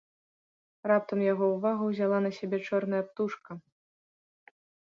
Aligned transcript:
Раптам 0.91 1.19
яго 1.33 1.45
ўвагу 1.55 1.83
ўзяла 1.91 2.17
на 2.29 2.33
сябе 2.39 2.57
чорная 2.71 3.03
птушка. 3.11 3.51